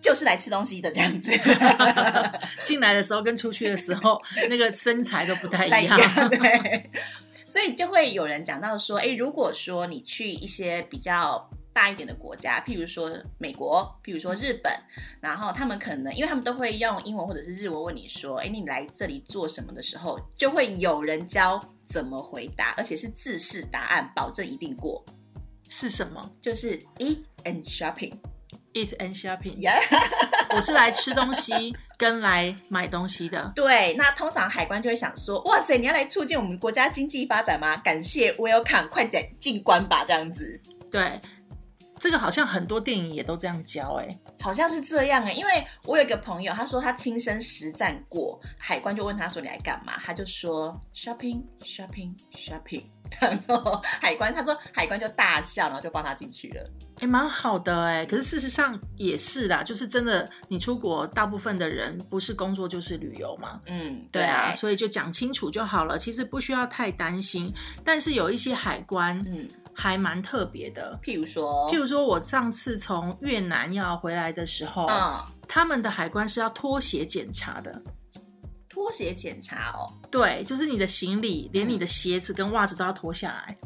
[0.00, 1.32] 就是来吃东西的这样子。
[2.64, 6.30] 进来的时候跟出去的时候 那个身材都不太太一样。
[6.30, 6.90] 对，
[7.46, 14.72] 所以就会有人讲到说，哎，如果说你去一些比较大一点的国家，譬如说美国，譬如说日本，
[15.20, 25.04] 然后他们可能因为他们都会用英文或者是日文问你说，哎，你来这里做什么的时候，就会有人教怎么回答，而且是自式答案，保证一定过，
[25.68, 28.14] 是什么就是 eat and shopping。
[28.72, 29.58] ？Eat and shopping。
[29.60, 29.74] 呀、
[30.56, 33.52] 我是来吃东西跟来买东西的。
[33.54, 37.76] 对，那通常海关就会想说，哇塞，你要来促进我们国家经济发展吗？
[37.76, 40.58] 感谢 welcome，快点进关吧，这样子。
[40.90, 41.20] 对，
[41.98, 52.82] 这个好像很多电影也都这样教、欸，好像是这样哎、因为我有一个朋友，他说他亲身实战过，海关就问他说你来干嘛，他就说 shopping shopping shopping，
[53.20, 56.70] 然后海关他说海关就大笑，然后就放他进去了。
[57.00, 67.52] 哎、蛮好的哎、可是事实上也是啦，就是真的，你出国大部分的人不是工作就是旅游嘛，嗯，对啊，所以就讲清楚就好了，其实不需要太担心。
[67.84, 69.46] 但是有一些海关嗯，
[69.78, 77.82] 还蛮特别的，譬如说，譬如说我上次从越南要回来的时候，嗯，他们的海关是要脱鞋检查的。
[78.70, 83.56] 拖鞋检查哦，对，就是你的行李，连你的鞋子跟袜子都要脱下来。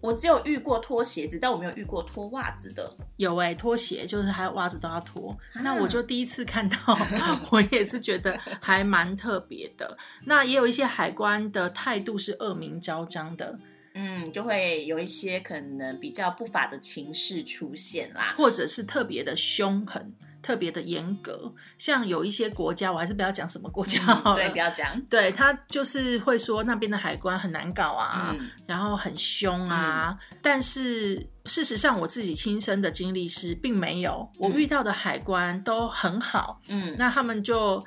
[0.00, 2.94] 我只有遇过脱鞋子，但我没有遇过脱袜子的。
[3.16, 5.30] 有哎、拖鞋就是还有袜子都要脱。
[5.54, 6.76] 啊那我就第一次看到，
[7.50, 9.96] 我也是觉得还蛮特别的。
[10.24, 13.56] 那也有一些海关的态度是恶名昭彰的，
[13.96, 18.34] 嗯，就会有一些可能比较不法的情势出现啦。
[18.36, 21.52] 或者是特别的凶狠、特别的严格。
[21.78, 25.00] 像有一些国家，我还是不要讲什么国家好对，不要讲。
[25.08, 30.16] 对他就是会说那边的海关很难搞啊，嗯然后很凶啊。
[30.42, 34.30] 但是事实上，我自己亲身的经历是，并没有。
[34.38, 37.82] 我遇到的海关都很好，嗯，那他们就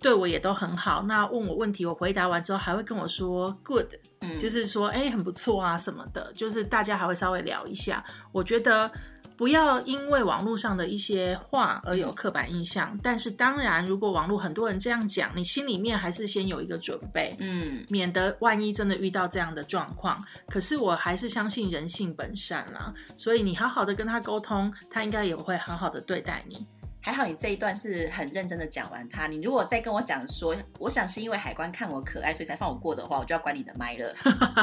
[0.00, 1.02] 对我也都很好。
[1.02, 3.86] 那问我问题，我回答完之后还会跟我说 good，
[4.20, 8.04] 嗯就是说哎、很不错啊什么的，就是大家还会稍微聊一下。
[8.32, 8.90] 我觉得
[9.36, 17.36] 不要因为网络上的一些话而有刻板印象，但是当然，如果网络很多人这样讲，你心里面还是先有一个准备。
[17.38, 26.66] 嗯，免得万一真的遇到这样的状况，可是我还是相信人性本善啦，所以你好好的跟他沟通，他应该也会好好的对待你。
[27.08, 29.28] 还好你这一段是很认真的讲完它。
[29.28, 34.14] 你如果再跟我讲说，我想是因为海关看我可爱，所以才放我过的话，我就要关你的麦了。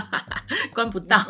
[0.71, 1.17] 关不到，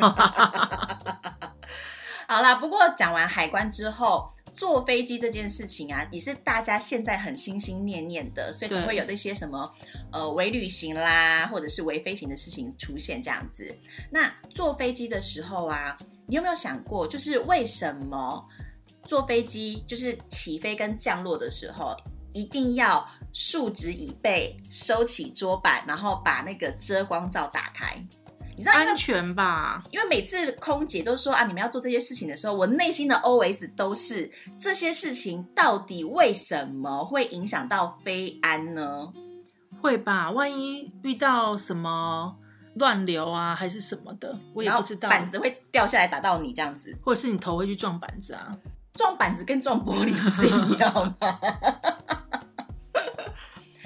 [2.27, 9.73] 好啦，不过讲完海关之后，坐飞机这件事情啊，也是大家现在很心心念念的，所以才对会有那些什么
[10.11, 13.73] 呃微旅行啦，或者是微飞行的事情出现这样子。
[14.09, 18.45] 那坐飞机的时候啊，你有没有想过，就是为什么
[19.05, 21.95] 坐飞机就是起飞跟降落的时候，
[22.33, 28.05] 一定要竖直椅背，收起桌板，然后把那个遮光罩打开？
[28.57, 29.83] 你知道，安全吧？
[29.91, 39.11] 因为每次空姐都说啊，你们要做这些事情的时候，我内心的 OS 都是这些事情到底为什么会影响到飞安呢？
[39.81, 40.31] 会吧？
[40.31, 42.37] 万一遇到什么
[42.75, 45.09] 乱流啊，还是什么的，我也不知道。
[45.09, 48.57] 板子会掉下来打到你这样子，或者是你头会去撞板子啊？
[48.95, 51.15] 撞板子跟撞玻璃不是一样吗？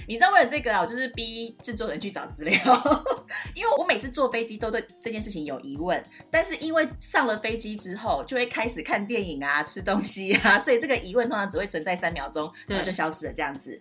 [0.07, 2.57] 你知道为了这个啊，我就是逼制作人去找资料，
[3.59, 13.77] 因为我每次坐飞机都对这件事情有疑问，但是因为上了飞机之后，就会开始看电影啊、吃东西啊， 所以这个疑问通常只会存在三秒钟，然后就消失了这样子。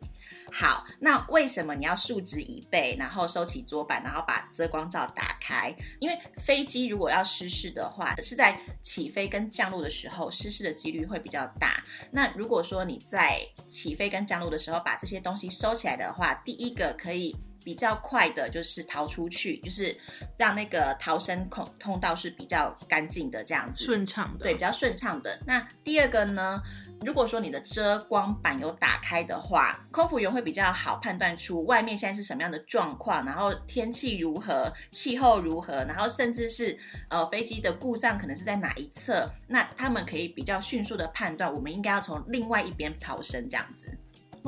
[0.50, 5.72] 好，那为什么你要竖直椅背，然后收起桌板，然后把遮光罩打开？
[6.00, 11.80] 因为飞机如果要失事的话，是在起飞跟降落的时候，失事的几率会比较大。
[12.10, 17.36] 那如果说你在起飞跟降落的时候把这些东西收起来的话，第一个可以。
[17.64, 19.94] 比较快的就是逃出去，就是
[20.36, 25.38] 让那个逃生通通道是比较干净的这样子，顺畅的，对，比较顺畅的。
[25.46, 26.60] 那第二个呢，
[27.04, 36.78] 如果说你的遮光板有打开的话，空服员会比较好判断出外面现在是什么样的状况，然后天气如何，气候如何，然后甚至是
[37.10, 43.96] 呃飞机的故障可能是在哪一侧，那他们可以比较迅速的判断，我们应该要从另外一边逃生这样子。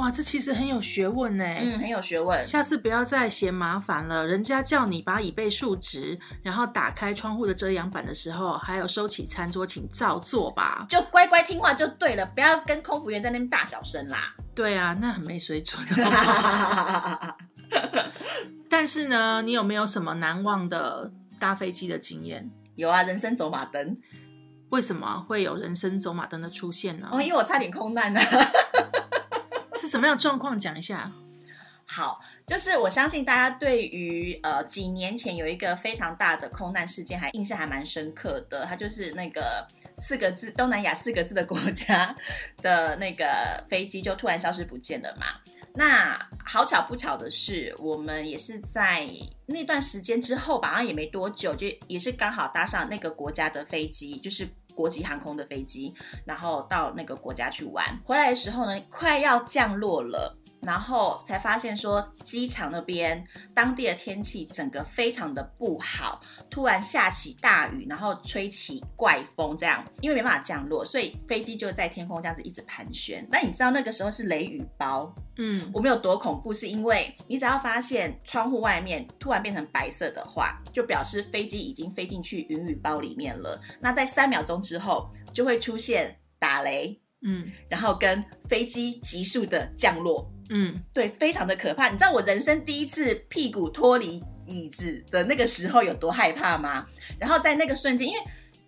[0.01, 1.45] 哇，这其实很有学问呢。
[1.45, 2.43] 嗯，很有学问。
[2.43, 4.27] 下次不要再嫌麻烦了。
[4.27, 10.87] 人家叫你把椅背竖直，然后打开窗户的遮阳板的时候，还有收起餐桌，请照做吧。
[10.89, 14.35] 就乖乖听话就对了，不要跟空服员在那边大小声啦。
[14.55, 15.79] 对啊，那很没水准。
[18.71, 22.51] 但是呢，你有没有什么难忘的搭飞机的经验？
[22.75, 23.99] 有啊，人生走马灯。
[24.71, 27.09] 为什么会有人生走马灯的出现呢？
[27.13, 28.21] 哦，因为我差点空难呢。
[28.21, 28.39] 是
[29.91, 30.57] 什么样状况？
[30.59, 31.11] 讲一下。
[31.85, 39.67] 好，就是我相信大家对于呃几年前有一个非常大的空难事件还印象还蛮深刻的，它就是那个
[39.99, 42.15] 四个字东南亚四个字的国家
[42.63, 43.27] 的那个
[43.69, 45.27] 飞机就突然消失不见了嘛。
[45.75, 49.09] 那好巧不巧的是，我们也是在
[49.47, 57.85] 那段时间之后吧，好像也没多久，就也是刚好搭上那个国家的飞机，就是国际航空的飞机，然后到那个国家去玩。
[58.05, 60.37] 回来的时候呢，快要降落了。
[60.61, 73.27] 然后才发现说，机场那边当地的天气整个非常的不好，突然下起大雨，然后吹起怪风，这样因为没办法降落，所以飞机就在天空这样子一直盘旋。
[73.31, 76.53] 那你知道那个时候是雷雨包，嗯，我们有多恐怖？
[76.53, 83.59] 是因为你只要发现窗户外面突然变成白色的话，就表示飞机已经飞进去云雨包里面了。
[83.81, 90.31] 那在三秒钟之后就会出现打雷，嗯，然后跟飞机急速的降落。
[90.53, 91.89] 嗯，对，非常的可怕。
[91.89, 96.85] 你知道我人生第一次屁股脱离椅子的那个时候有多害怕吗？
[97.21, 98.21] 然后在那个瞬间，因为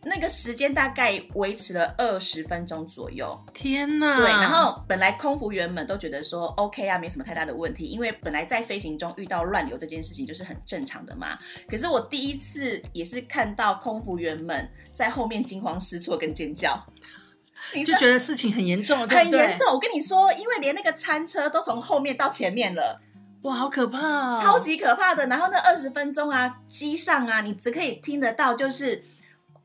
[0.05, 3.39] 那个时间大概维持了二十分钟左右。
[3.55, 4.17] 天哪！
[4.17, 11.39] 对，然后本来空服员们都觉得说 OK 啊，没什么太大的问题，因为本来在飞行中遇到乱流这件事情就是很正常的嘛。
[11.69, 16.85] 可是我第一次也是看到空服员们在后面惊慌失措跟尖叫。
[17.73, 19.73] 你就觉得事情很严重，很严重。
[19.73, 23.01] 我跟你说，因为连那个餐车都从后面到前面了，
[23.43, 25.25] 哇，好可怕，超级可怕的。
[25.29, 29.03] 然后那二十分钟啊，机上啊，你只可以听得到就是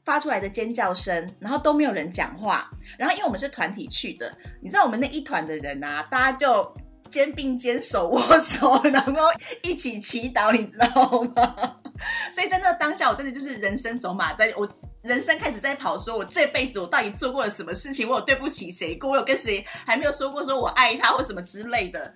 [0.08, 2.72] 发出来的尖叫声，然后都没有人讲话。
[2.98, 6.74] 然后因为我们是团体去的，你知道我们那一团的人啊，大家就
[7.10, 9.22] 肩并肩、手握手， 然后
[9.62, 10.88] 一起祈祷，你知道
[11.36, 11.76] 吗？
[12.34, 14.66] 所以在那当下，我真的就是人生走马灯，我。
[15.04, 18.10] 人生开始在跑，说我这辈子我到底做过了什么事情？
[18.10, 19.12] 我有对不起谁过？
[19.12, 22.14] 我有跟谁还没有说过说我爱他或什么之类的？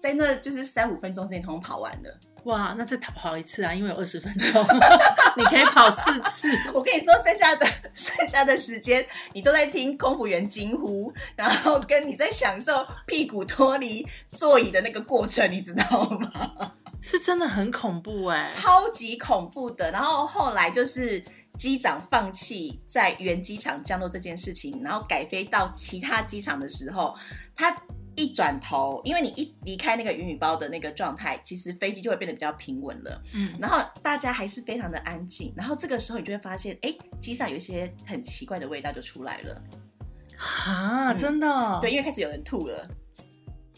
[0.00, 2.20] 在那就是三五分钟之内，通通跑完了。
[2.44, 3.74] 哇，那再跑一次啊？
[3.74, 4.64] 因为有二十分钟，
[5.36, 6.48] 你可以跑四次。
[6.72, 16.30] 我跟你说，剩下的剩下的时间，你都在听空服员惊呼，然后跟你在享受屁股脱离座椅的那个过程，你知道吗？
[17.02, 19.90] 是真的很恐怖哎，超级恐怖的。
[19.90, 21.22] 然后后来就是。
[21.56, 27.16] 机长放弃在原机场降落这件事情，然后改飞到其他机场的时候，
[27.54, 27.74] 他
[28.16, 33.22] 一转头，因为你一离开那个云雨包的那个状态，其实飞机就会变得比较平稳了。
[33.34, 39.62] 嗯，然后大家还是非常的安静，然后这个时候你就会发现，哎，机上有一些很奇怪的味道就出来了。
[40.38, 41.78] 啊，真的？
[41.80, 42.86] 对，因为开始有人吐了，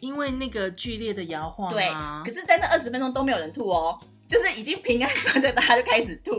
[0.01, 1.73] 因为那个剧烈的摇晃。
[1.73, 1.89] 对，
[2.25, 3.99] 可是，在那二十分钟都没有人吐哦，
[4.29, 6.33] 就是已经平安上着，大家就开始吐。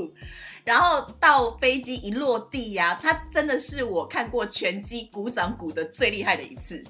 [0.66, 6.84] 然后到飞机一落地呀，它真的是我看过全机鼓掌鼓的最厉害的一次。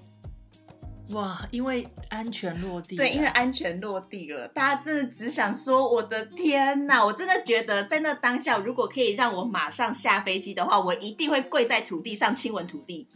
[1.12, 2.96] 哇，因为安全落地。
[2.96, 13.08] 对，因为安全落地了，大家真的只想说：“我的天哪！”我真的觉得在那当下，如果可以让我马上下飞机的话，我一定会跪在土地上亲吻土地。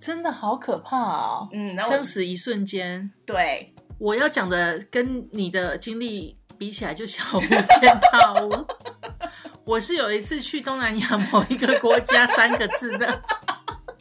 [0.00, 1.48] 真的好可怕哦！
[1.52, 3.10] 嗯，生死一瞬间。
[3.24, 8.66] 对，我要讲的跟你的经历比起来，就小巫见大巫。
[9.64, 13.22] 我是有一次去东南亚某一个国家三个字的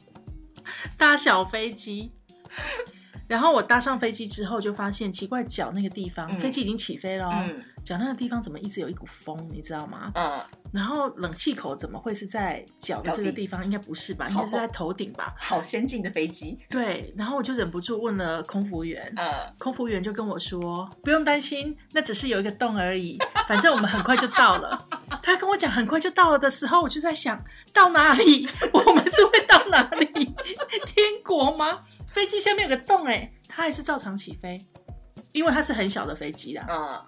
[0.98, 2.12] 搭小飞机，
[3.32, 10.12] 然后我搭上飞机之后，就发现奇怪，脚那个地方，嗯飞机已经起飞了、哦，嗯脚那个地方怎么一直有一股风，你知道吗？
[10.16, 10.38] 嗯，
[10.74, 13.64] 然后冷气口怎么会是在脚的这个地方？
[13.64, 14.28] 应该不是吧？
[14.30, 15.34] 应该是在头顶吧？
[15.40, 23.18] 好先进的飞机，对，然后我就忍不住问了空服员，呃，空服员就跟我说：“不用担心，那只是有一个洞而已，
[23.48, 24.78] 反正我们很快就到了。”
[25.24, 27.42] 他跟我讲很快就到了的时候，我就在想
[27.74, 28.46] 到哪里？
[28.74, 30.10] 我们是会到哪里？
[30.86, 31.80] 天国吗？
[32.12, 34.60] 飞机下面有个洞哎、它还是照常起飞，
[35.32, 36.66] 因为它是很小的飞机啦。
[36.70, 37.06] 嗯，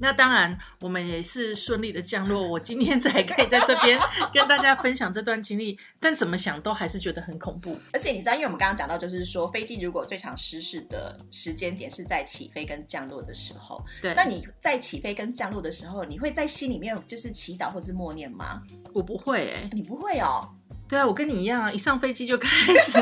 [0.00, 2.46] 那当然，我们也是顺利的降落。
[2.46, 3.98] 我今天才可以在这边
[4.32, 7.78] 跟大家分享这段经历，但怎么想都还是觉得很恐怖。
[7.92, 18.62] 而且你知道，因为我们刚刚讲到，就是说飞机如果最常失事的时间点是在起飞跟降落的时候，对，那你在起飞跟降落的时候，你会在心里面就是祈祷或是默念吗？
[18.92, 20.46] 我不会哎、你不会哦，
[20.86, 23.00] 对啊，我跟你一样啊，一上飞机就开始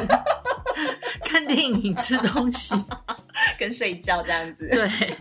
[1.25, 2.75] 看电影、吃东西。
[3.59, 4.69] 跟睡觉这样子。
[4.69, 5.17] 对，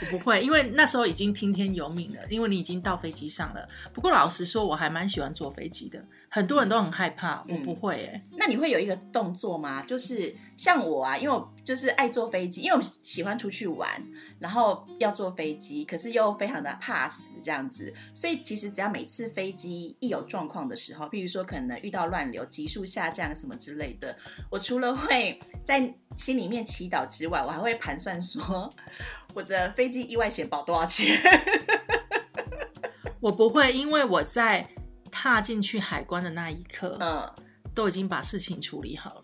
[0.00, 3.66] 我不会，因为那时候已经听天由命了，因为你已经到飞机上了。
[3.92, 6.04] 不过老实说，我还蛮喜欢坐飞机的，
[6.34, 9.84] 很多人都很害怕，我嗯不会哎、那你会有一个动作吗？
[9.84, 13.88] 就是像我啊，因为我就是爱坐飞机，因为我喜欢出去玩，
[14.40, 24.16] 然后要坐飞机，可是又非常的怕死这样子，所以其实只要每次飞机一有状况的时候，譬如说可能遇到乱流、急速下降什么之类的，
[24.50, 28.68] 我除了会在心里面祈祷之外，我还会盘算说
[29.34, 31.16] 我的飞机意外险保多少钱。
[33.20, 34.68] 我不会，因为我在
[35.24, 37.32] 踏进去海关的那一刻，嗯，
[37.74, 39.22] 都已经把事情处理好了。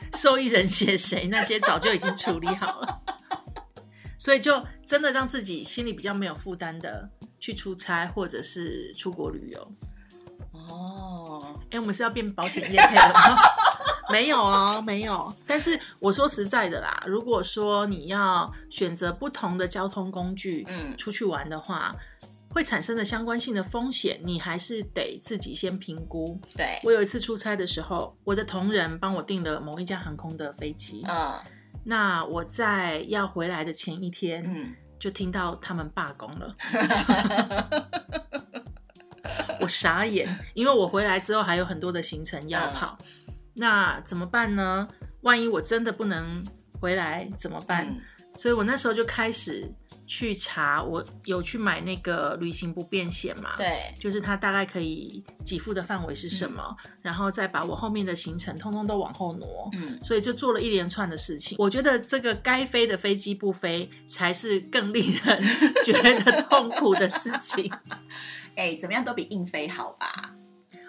[0.12, 3.00] 受益人写谁，那些早就已经处理好了，
[4.18, 7.08] 所以就真的让自己心里比较没有负担的
[7.40, 9.72] 去出差或者是出国旅游。
[10.52, 13.36] 哦，哎、我们是要变保险业配了吗？
[14.12, 15.34] 没有哦，没有。
[15.46, 21.96] 但是我说实在的啦，如果说你要选择不同的交通工具，嗯出去玩的话，
[22.56, 26.40] 会产生的相关性的风险，你还是得自己先评估。
[26.56, 31.38] 对，我有一次出差的时候，我的同仁帮我订了某一家航空的飞机，嗯
[31.84, 36.54] 那我在要回来的前一天，嗯，就听到他们罢工了。
[39.60, 42.96] 我傻眼，因为我回来之后还有很多的行程要跑，
[43.52, 44.88] 那怎么办呢？
[45.20, 46.42] 万一我真的不能
[46.80, 47.86] 回来怎么办？
[47.86, 48.00] 嗯
[48.36, 49.72] 所以我那时候就开始
[50.06, 59.70] 去查，我有去买那个旅行不便险嘛，，对，就是它大概可以给付的范围是什么，然后再把我后面的行程通通都往后挪。
[59.74, 59.98] 嗯。
[60.02, 61.56] 所以就做了一连串的事情。
[61.58, 65.42] 我觉得这个该飞的飞机不飞，才是更令人
[65.84, 67.72] 觉得痛苦的事情。
[68.54, 70.34] 哎、怎么样都比硬飞好吧？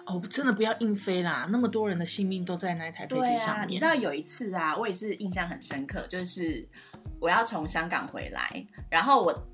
[0.06, 1.50] 哦，真的不要硬飞啦！
[1.52, 3.68] 那么多人的性命都在那一台飞机上面。
[3.70, 6.66] 你知道有一次啊，我也是印象很深刻，就是
[7.20, 9.48] 我要从香港回来，然后我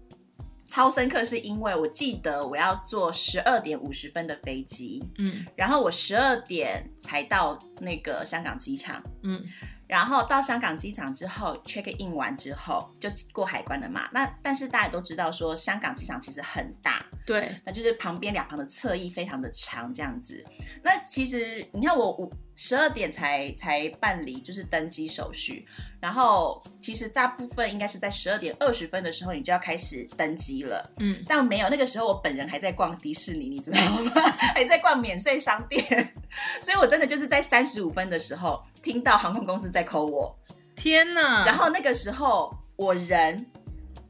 [0.67, 5.45] 超深刻，是因为我记得我要坐十二点五十分的飞机，嗯。
[5.55, 9.43] 然后我十二点才到那个香港机场，嗯。
[9.85, 14.09] 然后到香港机场之后 check in 完之后就过海关了嘛。
[14.11, 20.43] 那但是大家都知道说香港机场其实很大，对，那就是旁边两旁的侧翼非常的长，这样子。
[20.81, 25.65] 那其实你看我五十二点才才办理就是登机手续，
[25.99, 34.11] 然后其实大部分应该是在十二点二十分的时候你就要开始登机了，嗯，但没有，那个时候我本人还在逛迪士尼，你知道吗？
[34.53, 35.83] 还在逛免税商店，
[36.61, 40.37] 所以我真的就是在三十五分的时候听到航空公司在 call 我，
[40.75, 41.45] 天哪！
[41.45, 43.45] 然后那个时候我人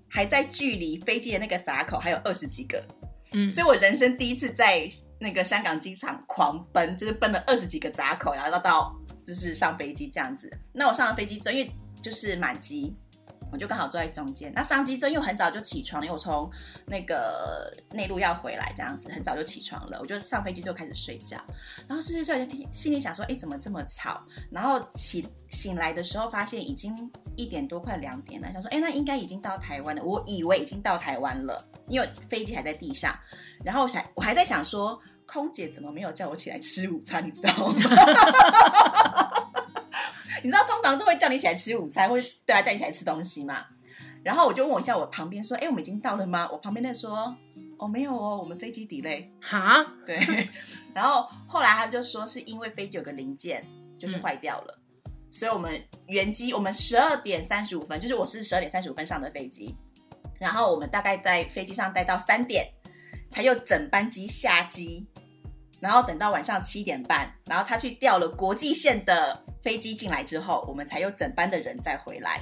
[0.09, 2.83] 还在距离飞机的那个闸口还有二十几个。
[3.49, 4.87] 所以我人生第一次在
[5.19, 10.51] 那个香港机场狂奔，就是奔了二十几个闸口，然后到到就是上飞机这样子。
[10.73, 11.71] 那我上了飞机之后，因为
[12.01, 12.95] 就是满机，
[13.53, 14.51] 我就刚好坐在中间。
[14.55, 16.49] 那上机之后，因为我很早就起床，因为我从
[16.87, 21.37] 那个内陆要回来，这样子很早就起床了，我就上飞机就开始睡觉。
[21.87, 24.19] 然后睡睡睡，就听心里想说，哎，怎么这么吵？
[24.49, 28.51] 然后起醒来的时候，发现已经一点多，快两点了。
[28.51, 30.03] 想说，哎，那应该已经到台湾了。
[30.03, 33.15] 我以为已经到台湾了，因为飞机还在地上。
[33.63, 37.23] 然后我想，我还在想说，空姐怎么没有叫我起来吃午餐？
[37.23, 37.75] 你知道吗？
[40.41, 43.65] 你知道通常都会叫你起来吃午餐，或者对啊，叫你起来吃东西嘛。
[44.23, 46.47] 然后我就问一下我旁边说，哎，我们已经到了吗？
[46.51, 47.35] 我旁边那说，
[47.77, 49.27] 哦，没有哦，我们飞机 delay。
[49.41, 50.17] 哈， 对，
[50.93, 53.65] 然后后来他就说是因为飞机有个零件
[53.99, 54.79] 就是坏掉了，
[55.29, 59.75] 所以我们原机我们十二点三十五分，就是我是十二点三十五分上的飞机，
[60.39, 62.65] 然后我们大概在飞机上待到三点，
[63.29, 65.05] 才有整班机下机，
[65.83, 72.39] 然后等到晚上七点半，然后他去调了国际线的飞机进来之后，我们才有整班的人再回来。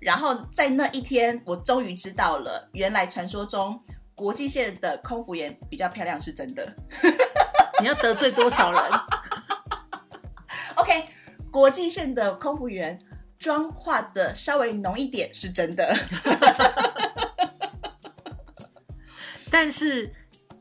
[0.00, 3.80] 然后在那一天，我终于知道了，原来传说中
[4.16, 6.74] 国际线的空服员比较漂亮是真的。
[7.78, 8.82] 你要得罪多少人
[10.74, 11.04] ？OK，
[11.52, 13.00] 国际线的空服员
[13.38, 15.96] 妆化的稍微浓一点是真的。
[19.48, 20.12] 但是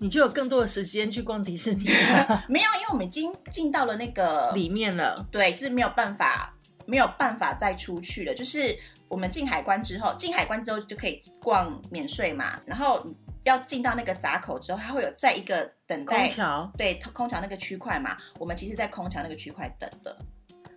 [0.04, 5.26] 你就有更多的时间去逛迪士尼了 没有，因为我们已经进到了那个里面了。
[5.32, 6.54] 对，就是没有办法，
[6.86, 8.34] 没有办法再出去了。
[8.34, 8.78] 就是
[9.08, 12.60] 我们进海关之后，进海关之后就可以逛免税嘛。
[12.66, 13.02] 然后
[13.44, 18.18] 要进到那个闸口之后，它会有在一个等待空桥对空桥那个区块嘛。
[18.38, 20.14] 我们其实，在空桥那个区块等的。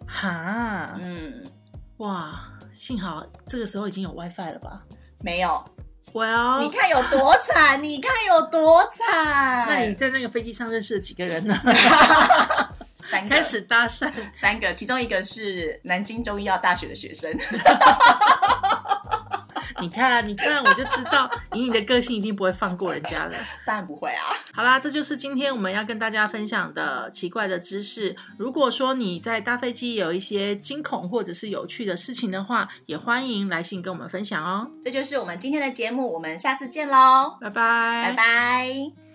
[0.06, 1.44] 哈，嗯，
[1.96, 4.84] 哇，幸好这个时候已经有 WiFi 了吧
[5.24, 5.64] 没有，
[6.12, 9.66] ？Well，你看有多惨，你看有多惨。
[9.68, 11.54] 那你在那个飞机上认识了几个人呢？
[13.08, 17.30] 三个开始搭讪，三个，其中一个是南京中医药大学的学生。
[19.80, 23.36] 你看，你看，我就知道，以你的个性，一定不会放过人家的。
[23.66, 24.24] 当然不会啊。
[24.52, 28.16] 好啦，这就是今天我们要跟大家分享的奇怪的知识。
[28.38, 34.70] 如果说你在搭飞机有一些惊恐或者是有趣的事情的话，也欢迎来信跟我们分享哦。
[34.82, 39.06] 这就是我们今天的节目，我们下次见喽，拜拜，拜拜